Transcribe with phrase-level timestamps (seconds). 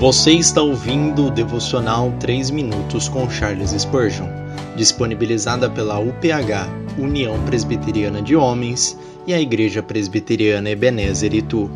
[0.00, 4.26] Você está ouvindo o devocional 3 minutos com Charles Spurgeon,
[4.74, 11.70] disponibilizada pela UPH, União Presbiteriana de Homens, e a Igreja Presbiteriana Ebenezer Itu.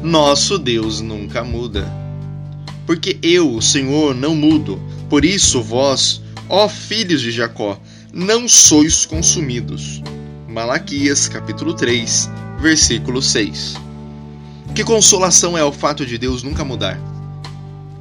[0.00, 1.92] Nosso Deus nunca muda.
[2.86, 4.80] Porque eu, o Senhor, não mudo.
[5.10, 7.80] Por isso vós, ó filhos de Jacó,
[8.12, 10.00] não sois consumidos.
[10.46, 13.90] Malaquias, capítulo 3, versículo 6.
[14.74, 16.98] Que consolação é o fato de Deus nunca mudar.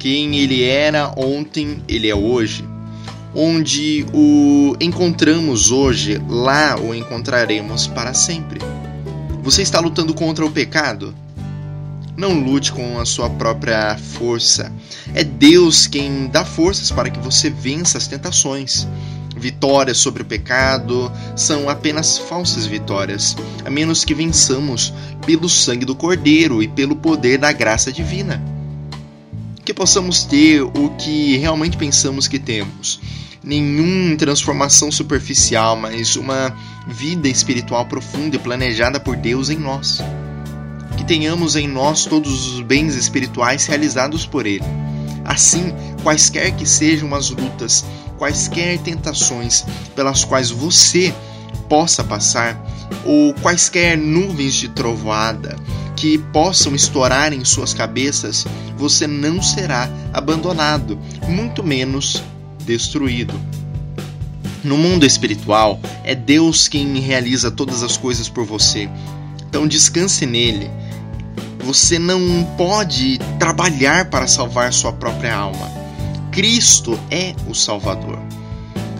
[0.00, 2.64] Quem ele era ontem, ele é hoje.
[3.32, 8.60] Onde o encontramos hoje, lá o encontraremos para sempre.
[9.44, 11.14] Você está lutando contra o pecado?
[12.16, 14.72] Não lute com a sua própria força.
[15.14, 18.88] É Deus quem dá forças para que você vença as tentações
[19.36, 24.92] vitórias sobre o pecado são apenas falsas vitórias, a menos que vençamos
[25.24, 28.42] pelo sangue do Cordeiro e pelo poder da graça divina.
[29.64, 33.00] Que possamos ter o que realmente pensamos que temos.
[33.42, 36.56] Nenhuma transformação superficial, mas uma
[36.88, 40.00] vida espiritual profunda e planejada por Deus em nós.
[40.96, 44.64] Que tenhamos em nós todos os bens espirituais realizados por Ele.
[45.24, 47.84] Assim, quaisquer que sejam as lutas,
[48.18, 49.64] quaisquer tentações
[49.94, 51.14] pelas quais você
[51.68, 52.60] possa passar,
[53.04, 55.56] ou quaisquer nuvens de trovoada
[55.96, 62.22] que possam estourar em suas cabeças, você não será abandonado, muito menos
[62.64, 63.34] destruído.
[64.62, 68.90] No mundo espiritual, é Deus quem realiza todas as coisas por você.
[69.48, 70.70] Então descanse nele.
[71.60, 72.20] Você não
[72.56, 75.85] pode trabalhar para salvar sua própria alma.
[76.36, 78.18] Cristo é o Salvador.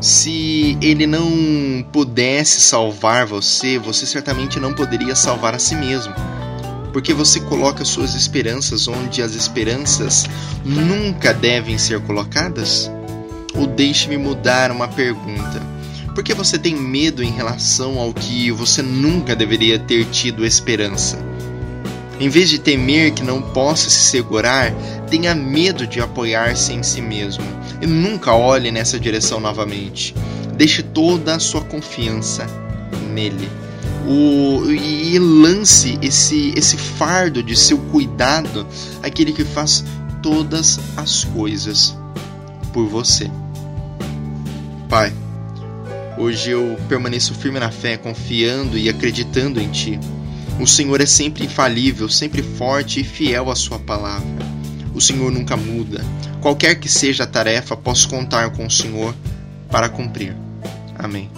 [0.00, 6.12] Se ele não pudesse salvar você, você certamente não poderia salvar a si mesmo.
[6.92, 10.26] Porque você coloca suas esperanças onde as esperanças
[10.64, 12.90] nunca devem ser colocadas?
[13.54, 15.62] Ou deixe-me mudar uma pergunta.
[16.12, 21.29] Por que você tem medo em relação ao que você nunca deveria ter tido esperança?
[22.20, 24.70] Em vez de temer que não possa se segurar,
[25.08, 27.42] tenha medo de apoiar-se em si mesmo
[27.80, 30.14] e nunca olhe nessa direção novamente.
[30.54, 32.46] Deixe toda a sua confiança
[33.14, 33.48] nele.
[34.06, 38.66] O, e lance esse, esse fardo de seu cuidado
[39.02, 39.82] àquele que faz
[40.22, 41.96] todas as coisas
[42.70, 43.30] por você.
[44.90, 45.10] Pai,
[46.18, 49.98] hoje eu permaneço firme na fé, confiando e acreditando em Ti.
[50.60, 54.28] O Senhor é sempre infalível, sempre forte e fiel à Sua palavra.
[54.94, 56.04] O Senhor nunca muda.
[56.42, 59.14] Qualquer que seja a tarefa, posso contar com o Senhor
[59.70, 60.36] para cumprir.
[60.98, 61.30] Amém.